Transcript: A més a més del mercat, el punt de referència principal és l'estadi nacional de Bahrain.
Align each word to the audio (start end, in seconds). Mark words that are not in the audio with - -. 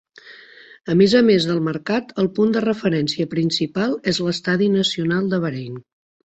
A 0.93 0.95
més 1.01 1.13
a 1.19 1.21
més 1.27 1.45
del 1.49 1.59
mercat, 1.67 2.15
el 2.23 2.31
punt 2.39 2.57
de 2.57 2.65
referència 2.67 3.29
principal 3.37 3.97
és 4.15 4.23
l'estadi 4.27 4.73
nacional 4.81 5.33
de 5.37 5.45
Bahrain. 5.49 5.81